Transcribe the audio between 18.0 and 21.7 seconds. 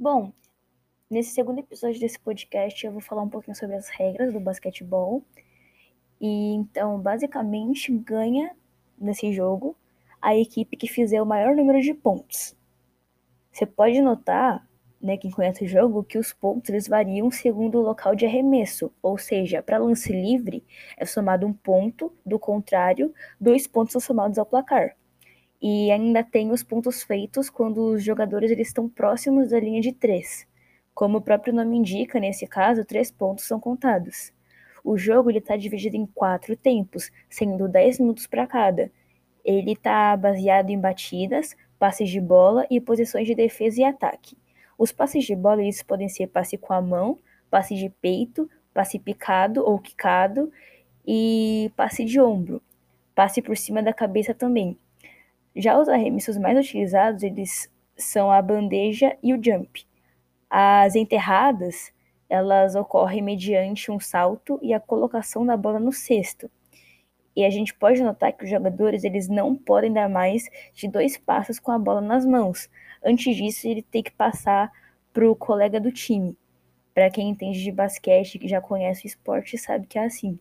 de arremesso, ou seja, para lance livre é somado um